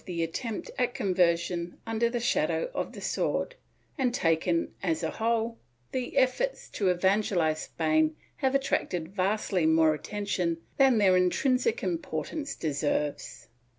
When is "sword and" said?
3.01-4.11